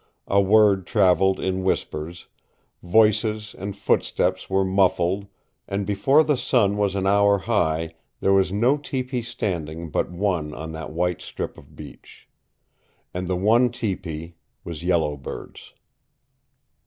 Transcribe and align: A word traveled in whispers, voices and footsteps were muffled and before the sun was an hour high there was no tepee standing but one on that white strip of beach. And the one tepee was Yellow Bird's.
A 0.25 0.41
word 0.41 0.87
traveled 0.87 1.39
in 1.39 1.63
whispers, 1.63 2.25
voices 2.81 3.53
and 3.55 3.77
footsteps 3.77 4.49
were 4.49 4.65
muffled 4.65 5.27
and 5.67 5.85
before 5.85 6.23
the 6.23 6.37
sun 6.37 6.75
was 6.75 6.95
an 6.95 7.05
hour 7.05 7.37
high 7.37 7.93
there 8.19 8.33
was 8.33 8.51
no 8.51 8.77
tepee 8.77 9.21
standing 9.21 9.91
but 9.91 10.09
one 10.09 10.55
on 10.55 10.71
that 10.71 10.91
white 10.91 11.21
strip 11.21 11.55
of 11.55 11.75
beach. 11.75 12.27
And 13.13 13.27
the 13.27 13.37
one 13.37 13.69
tepee 13.69 14.33
was 14.63 14.83
Yellow 14.83 15.15
Bird's. 15.17 15.71